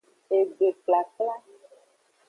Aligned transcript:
Egbekplakpla. 0.37 1.35